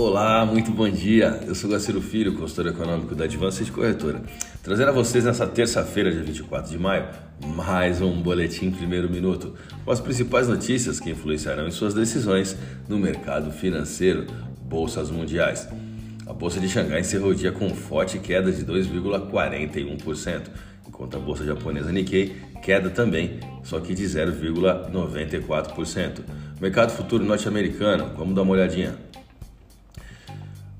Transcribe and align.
Olá, 0.00 0.46
muito 0.46 0.70
bom 0.70 0.88
dia. 0.88 1.40
Eu 1.44 1.56
sou 1.56 1.68
Gaciro 1.68 2.00
Filho, 2.00 2.34
consultor 2.34 2.68
econômico 2.68 3.16
da 3.16 3.24
Advances 3.24 3.68
Corretora. 3.68 4.22
Trazendo 4.62 4.90
a 4.90 4.92
vocês 4.92 5.24
nessa 5.24 5.44
terça-feira, 5.44 6.12
dia 6.12 6.22
24 6.22 6.70
de 6.70 6.78
maio, 6.78 7.08
mais 7.56 8.00
um 8.00 8.22
boletim 8.22 8.70
primeiro 8.70 9.10
minuto 9.10 9.54
com 9.84 9.90
as 9.90 9.98
principais 9.98 10.46
notícias 10.46 11.00
que 11.00 11.10
influenciarão 11.10 11.66
em 11.66 11.72
suas 11.72 11.94
decisões 11.94 12.56
no 12.88 12.96
mercado 12.96 13.50
financeiro, 13.50 14.24
bolsas 14.62 15.10
mundiais. 15.10 15.68
A 16.28 16.32
bolsa 16.32 16.60
de 16.60 16.68
Xangai 16.68 17.00
encerrou 17.00 17.30
o 17.30 17.34
dia 17.34 17.50
com 17.50 17.68
forte 17.70 18.20
queda 18.20 18.52
de 18.52 18.64
2,41%, 18.64 20.42
enquanto 20.86 21.16
a 21.16 21.20
bolsa 21.20 21.44
japonesa 21.44 21.90
Nikkei 21.90 22.36
queda 22.62 22.88
também, 22.88 23.40
só 23.64 23.80
que 23.80 23.94
de 23.94 24.04
0,94%. 24.04 26.20
Mercado 26.60 26.92
futuro 26.92 27.24
norte-americano, 27.24 28.12
vamos 28.16 28.36
dar 28.36 28.42
uma 28.42 28.52
olhadinha. 28.52 29.07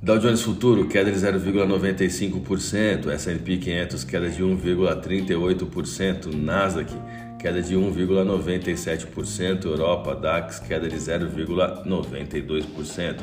Dow 0.01 0.17
Jones 0.17 0.43
Futuro, 0.43 0.87
queda 0.87 1.11
de 1.11 1.19
0,95%, 1.19 3.11
S&P 3.11 3.57
500, 3.57 4.05
queda 4.05 4.31
de 4.31 4.45
1,38%, 4.45 6.33
Nasdaq, 6.35 6.95
queda 7.37 7.61
de 7.61 7.75
1,97%, 7.75 9.65
Europa, 9.65 10.15
DAX, 10.15 10.61
queda 10.61 10.89
de 10.89 10.95
0,92%. 10.97 13.17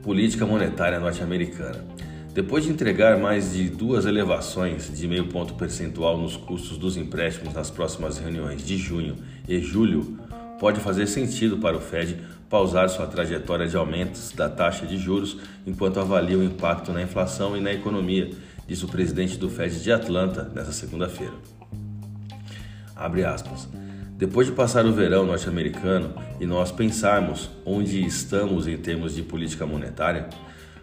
Política 0.00 0.46
monetária 0.46 1.00
norte-americana. 1.00 1.84
Depois 2.32 2.62
de 2.62 2.70
entregar 2.70 3.18
mais 3.18 3.54
de 3.54 3.68
duas 3.68 4.06
elevações 4.06 4.96
de 4.96 5.08
meio 5.08 5.26
ponto 5.26 5.54
percentual 5.54 6.16
nos 6.16 6.36
custos 6.36 6.78
dos 6.78 6.96
empréstimos 6.96 7.52
nas 7.52 7.68
próximas 7.68 8.16
reuniões 8.16 8.64
de 8.64 8.78
junho 8.78 9.16
e 9.48 9.58
julho, 9.58 10.20
pode 10.60 10.78
fazer 10.78 11.06
sentido 11.06 11.56
para 11.56 11.74
o 11.74 11.80
Fed 11.80 12.20
pausar 12.50 12.88
sua 12.90 13.06
trajetória 13.06 13.66
de 13.66 13.76
aumentos 13.76 14.30
da 14.32 14.46
taxa 14.46 14.86
de 14.86 14.98
juros 14.98 15.38
enquanto 15.66 15.98
avalia 15.98 16.36
o 16.36 16.44
impacto 16.44 16.92
na 16.92 17.02
inflação 17.02 17.56
e 17.56 17.60
na 17.60 17.72
economia, 17.72 18.30
disse 18.68 18.84
o 18.84 18.88
presidente 18.88 19.38
do 19.38 19.48
Fed 19.48 19.82
de 19.82 19.90
Atlanta 19.90 20.44
nesta 20.54 20.72
segunda-feira. 20.72 21.32
Depois 24.18 24.46
de 24.46 24.52
passar 24.52 24.84
o 24.84 24.92
verão 24.92 25.24
norte-americano 25.24 26.12
e 26.38 26.44
nós 26.44 26.70
pensarmos 26.70 27.48
onde 27.64 28.04
estamos 28.04 28.68
em 28.68 28.76
termos 28.76 29.14
de 29.14 29.22
política 29.22 29.64
monetária, 29.64 30.28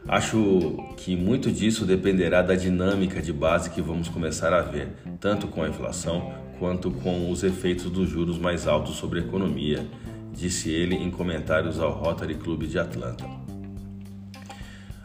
acho 0.08 0.78
que 0.98 1.16
muito 1.16 1.52
disso 1.52 1.86
dependerá 1.86 2.42
da 2.42 2.56
dinâmica 2.56 3.22
de 3.22 3.32
base 3.32 3.70
que 3.70 3.82
vamos 3.82 4.10
começar 4.10 4.54
a 4.54 4.62
ver, 4.62 4.90
tanto 5.20 5.48
com 5.48 5.64
a 5.64 5.70
inflação 5.70 6.34
quanto 6.60 6.92
com 6.92 7.32
os 7.32 7.44
efeitos 7.44 7.90
dos 7.90 8.10
juros 8.10 8.38
mais 8.38 8.68
altos 8.68 8.96
sobre 8.96 9.20
a 9.20 9.24
economia, 9.24 9.86
disse 10.34 10.70
ele 10.70 10.96
em 10.96 11.10
comentários 11.10 11.80
ao 11.80 11.92
Rotary 11.92 12.36
Club 12.36 12.64
de 12.64 12.78
Atlanta. 12.80 13.26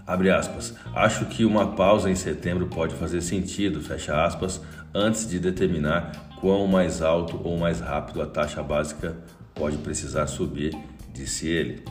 Abre 0.07 0.31
aspas. 0.31 0.75
Acho 0.95 1.27
que 1.27 1.45
uma 1.45 1.75
pausa 1.75 2.11
em 2.11 2.15
setembro 2.15 2.67
pode 2.67 2.95
fazer 2.95 3.21
sentido, 3.21 3.81
fecha 3.81 4.25
aspas, 4.25 4.61
antes 4.95 5.29
de 5.29 5.39
determinar 5.39 6.31
quão 6.41 6.67
mais 6.67 7.01
alto 7.01 7.41
ou 7.45 7.57
mais 7.57 7.81
rápido 7.81 8.21
a 8.21 8.27
taxa 8.27 8.63
básica 8.63 9.17
pode 9.55 9.79
precisar 9.79 10.27
subir, 10.27 10.77
disse 11.15 11.49
ele. 11.49 11.85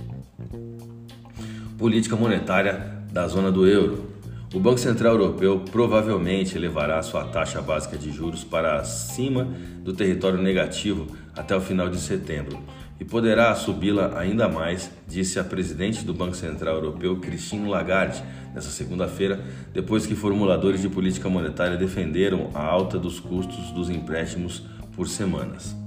Política 1.82 2.16
monetária 2.16 2.96
da 3.12 3.28
zona 3.28 3.52
do 3.52 3.66
euro. 3.66 4.12
O 4.54 4.60
Banco 4.60 4.78
Central 4.78 5.14
Europeu 5.14 5.62
provavelmente 5.72 6.56
elevará 6.56 7.02
sua 7.02 7.24
taxa 7.24 7.60
básica 7.60 7.98
de 7.98 8.12
juros 8.12 8.44
para 8.44 8.80
acima 8.80 9.48
do 9.80 9.92
território 9.92 10.40
negativo 10.40 11.08
até 11.36 11.56
o 11.56 11.60
final 11.60 11.90
de 11.90 12.00
setembro 12.00 12.60
e 13.00 13.04
poderá 13.04 13.56
subi-la 13.56 14.16
ainda 14.16 14.48
mais, 14.48 14.92
disse 15.08 15.40
a 15.40 15.44
presidente 15.44 16.06
do 16.06 16.14
Banco 16.14 16.36
Central 16.36 16.76
Europeu, 16.76 17.18
Christine 17.18 17.68
Lagarde, 17.68 18.24
nesta 18.54 18.70
segunda-feira, 18.70 19.44
depois 19.74 20.06
que 20.06 20.14
formuladores 20.14 20.84
de 20.84 20.88
política 20.88 21.30
monetária 21.30 21.78
defenderam 21.78 22.52
a 22.54 22.64
alta 22.64 23.00
dos 23.00 23.20
custos 23.20 23.72
dos 23.72 23.90
empréstimos 23.90 24.62
por 24.96 25.08
semanas. 25.08 25.81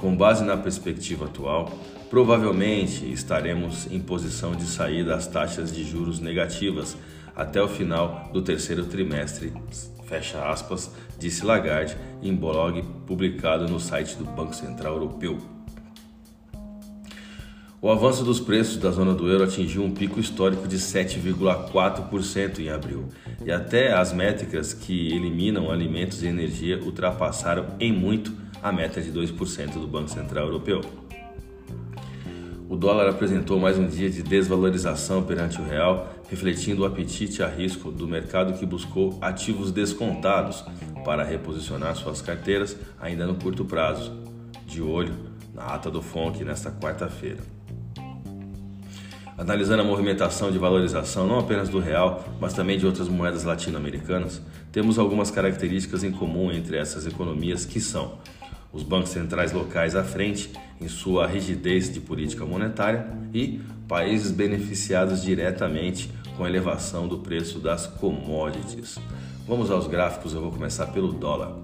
Com 0.00 0.16
base 0.16 0.44
na 0.44 0.56
perspectiva 0.56 1.26
atual, 1.26 1.70
provavelmente 2.08 3.10
estaremos 3.12 3.86
em 3.90 4.00
posição 4.00 4.52
de 4.52 4.64
sair 4.64 5.04
das 5.04 5.26
taxas 5.26 5.72
de 5.72 5.84
juros 5.84 6.18
negativas 6.18 6.96
até 7.36 7.62
o 7.62 7.68
final 7.68 8.28
do 8.32 8.42
terceiro 8.42 8.84
trimestre, 8.84 9.52
fecha 10.04 10.44
aspas, 10.50 10.90
disse 11.18 11.46
Lagarde 11.46 11.96
em 12.20 12.34
blog 12.34 12.82
publicado 13.06 13.68
no 13.68 13.78
site 13.78 14.16
do 14.16 14.24
Banco 14.24 14.54
Central 14.54 14.94
Europeu. 14.94 15.38
O 17.82 17.88
avanço 17.88 18.22
dos 18.24 18.40
preços 18.40 18.76
da 18.76 18.90
zona 18.90 19.14
do 19.14 19.26
euro 19.26 19.44
atingiu 19.44 19.82
um 19.82 19.90
pico 19.90 20.20
histórico 20.20 20.68
de 20.68 20.76
7,4% 20.76 22.58
em 22.58 22.68
abril, 22.68 23.08
e 23.42 23.50
até 23.50 23.94
as 23.94 24.12
métricas 24.12 24.74
que 24.74 25.14
eliminam 25.14 25.70
alimentos 25.70 26.22
e 26.22 26.26
energia 26.26 26.78
ultrapassaram 26.78 27.68
em 27.80 27.90
muito 27.90 28.49
a 28.62 28.70
meta 28.70 29.00
de 29.00 29.12
2% 29.12 29.74
do 29.74 29.86
Banco 29.86 30.10
Central 30.10 30.46
Europeu. 30.46 30.80
O 32.68 32.76
dólar 32.76 33.08
apresentou 33.08 33.58
mais 33.58 33.76
um 33.76 33.86
dia 33.86 34.08
de 34.08 34.22
desvalorização 34.22 35.22
perante 35.22 35.60
o 35.60 35.64
real, 35.64 36.14
refletindo 36.28 36.82
o 36.82 36.84
apetite 36.84 37.42
a 37.42 37.48
risco 37.48 37.90
do 37.90 38.06
mercado 38.06 38.56
que 38.56 38.64
buscou 38.64 39.18
ativos 39.20 39.72
descontados 39.72 40.64
para 41.04 41.24
reposicionar 41.24 41.96
suas 41.96 42.22
carteiras 42.22 42.76
ainda 43.00 43.26
no 43.26 43.34
curto 43.34 43.64
prazo. 43.64 44.12
De 44.66 44.80
olho 44.80 45.16
na 45.52 45.64
ata 45.64 45.90
do 45.90 46.00
FONC 46.00 46.44
nesta 46.44 46.70
quarta-feira. 46.70 47.40
Analisando 49.36 49.82
a 49.82 49.84
movimentação 49.84 50.52
de 50.52 50.58
valorização 50.58 51.26
não 51.26 51.40
apenas 51.40 51.68
do 51.68 51.80
real, 51.80 52.24
mas 52.40 52.52
também 52.52 52.78
de 52.78 52.86
outras 52.86 53.08
moedas 53.08 53.42
latino-americanas, 53.42 54.40
temos 54.70 54.98
algumas 54.98 55.30
características 55.30 56.04
em 56.04 56.12
comum 56.12 56.52
entre 56.52 56.76
essas 56.76 57.04
economias 57.04 57.64
que 57.64 57.80
são 57.80 58.18
os 58.72 58.82
bancos 58.82 59.10
centrais 59.10 59.52
locais 59.52 59.96
à 59.96 60.04
frente 60.04 60.52
em 60.80 60.88
sua 60.88 61.26
rigidez 61.26 61.92
de 61.92 62.00
política 62.00 62.44
monetária 62.44 63.06
e 63.34 63.60
países 63.88 64.30
beneficiados 64.30 65.22
diretamente 65.22 66.10
com 66.36 66.44
a 66.44 66.48
elevação 66.48 67.08
do 67.08 67.18
preço 67.18 67.58
das 67.58 67.86
commodities. 67.86 68.98
Vamos 69.46 69.70
aos 69.70 69.86
gráficos, 69.86 70.32
eu 70.32 70.40
vou 70.40 70.52
começar 70.52 70.86
pelo 70.86 71.12
dólar. 71.12 71.56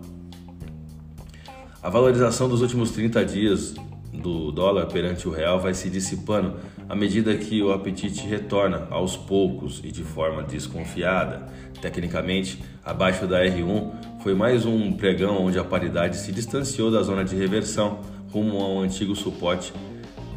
A 1.83 1.89
valorização 1.89 2.49
dos 2.49 2.63
últimos 2.63 2.91
30 2.91 3.25
dias 3.25 3.75
do 4.23 4.51
dólar 4.51 4.87
perante 4.87 5.29
o 5.29 5.31
real 5.31 5.61
vai 5.61 5.75
se 5.75 5.89
dissipando 5.89 6.57
à 6.89 6.95
medida 6.95 7.35
que 7.37 7.63
o 7.63 7.73
apetite 7.73 8.27
retorna 8.27 8.87
aos 8.91 9.17
poucos 9.17 9.81
e 9.85 9.91
de 9.91 10.03
forma 10.03 10.43
desconfiada. 10.43 11.47
Tecnicamente, 11.81 12.63
abaixo 12.85 13.27
da 13.27 13.45
R1 13.45 13.91
foi 14.23 14.35
mais 14.35 14.67
um 14.67 14.93
pregão 14.93 15.45
onde 15.45 15.59
a 15.59 15.65
paridade 15.65 16.17
se 16.17 16.33
distanciou 16.33 16.91
da 16.91 17.03
zona 17.03 17.25
de 17.25 17.37
reversão 17.37 18.01
rumo 18.33 18.59
ao 18.59 18.81
antigo 18.81 19.15
suporte 19.15 19.73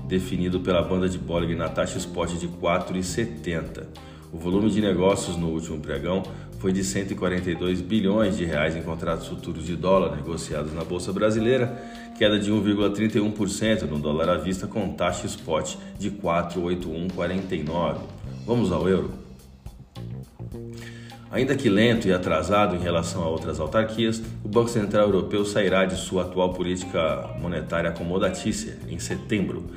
definido 0.08 0.60
pela 0.60 0.82
banda 0.82 1.08
de 1.08 1.20
Bollinger 1.20 1.58
na 1.58 1.70
taxa 1.70 1.98
spot 2.00 2.32
de 2.34 2.48
4,70. 2.48 4.09
O 4.32 4.38
volume 4.38 4.70
de 4.70 4.80
negócios 4.80 5.36
no 5.36 5.48
último 5.48 5.80
pregão 5.80 6.24
foi 6.60 6.72
de 6.72 6.84
142 6.84 7.82
bilhões 7.82 8.38
de 8.38 8.46
reais 8.46 8.76
em 8.76 8.82
contratos 8.82 9.28
futuros 9.28 9.66
de 9.66 9.76
dólar 9.76 10.16
negociados 10.16 10.74
na 10.74 10.84
bolsa 10.84 11.12
brasileira, 11.12 11.82
queda 12.18 12.38
de 12.38 12.52
1,31% 12.52 13.84
no 13.84 13.98
dólar 13.98 14.30
à 14.30 14.38
vista 14.38 14.68
com 14.68 14.92
taxa 14.94 15.26
spot 15.26 15.76
de 15.98 16.12
481,49. 16.12 17.98
Vamos 18.46 18.72
ao 18.72 18.88
euro. 18.88 19.12
Ainda 21.32 21.56
que 21.56 21.70
lento 21.70 22.08
e 22.08 22.14
atrasado 22.14 22.76
em 22.76 22.80
relação 22.80 23.24
a 23.24 23.28
outras 23.28 23.60
autarquias, 23.60 24.22
o 24.44 24.48
Banco 24.48 24.70
Central 24.70 25.06
Europeu 25.06 25.46
sairá 25.46 25.86
de 25.86 25.96
sua 25.96 26.24
atual 26.24 26.54
política 26.54 27.30
monetária 27.40 27.90
acomodatícia 27.90 28.78
em 28.90 28.98
setembro. 29.00 29.70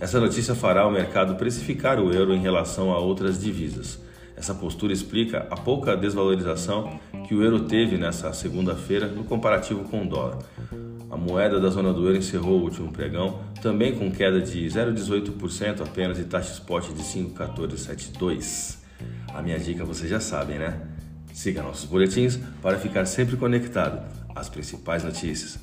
Essa 0.00 0.18
notícia 0.18 0.54
fará 0.54 0.86
o 0.86 0.90
mercado 0.90 1.34
precificar 1.34 2.00
o 2.00 2.10
euro 2.10 2.32
em 2.32 2.40
relação 2.40 2.90
a 2.90 2.98
outras 2.98 3.38
divisas. 3.38 3.98
Essa 4.34 4.54
postura 4.54 4.94
explica 4.94 5.46
a 5.50 5.56
pouca 5.56 5.94
desvalorização 5.94 6.98
que 7.28 7.34
o 7.34 7.42
euro 7.42 7.64
teve 7.64 7.98
nessa 7.98 8.32
segunda-feira 8.32 9.06
no 9.06 9.24
comparativo 9.24 9.84
com 9.84 10.02
o 10.02 10.08
dólar. 10.08 10.38
A 11.10 11.18
moeda 11.18 11.60
da 11.60 11.68
zona 11.68 11.92
do 11.92 12.06
euro 12.06 12.16
encerrou 12.16 12.60
o 12.60 12.62
último 12.62 12.90
pregão 12.90 13.40
também 13.60 13.94
com 13.94 14.10
queda 14.10 14.40
de 14.40 14.66
0,18% 14.66 15.82
apenas 15.82 16.18
e 16.18 16.24
taxa 16.24 16.54
spot 16.54 16.86
de 16.94 17.02
5,1472. 17.02 18.78
A 19.34 19.42
minha 19.42 19.58
dica 19.58 19.84
vocês 19.84 20.08
já 20.08 20.18
sabem, 20.18 20.58
né? 20.58 20.80
Siga 21.34 21.62
nossos 21.62 21.84
boletins 21.84 22.38
para 22.62 22.78
ficar 22.78 23.04
sempre 23.04 23.36
conectado 23.36 24.00
às 24.34 24.48
principais 24.48 25.04
notícias. 25.04 25.58